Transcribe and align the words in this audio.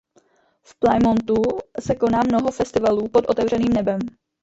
V 0.63 0.75
Plymouthu 0.79 1.39
se 1.79 1.95
koná 1.95 2.23
mnoho 2.23 2.51
festivalů 2.51 3.07
pod 3.09 3.25
otevřeným 3.29 3.73
nebem. 3.73 3.99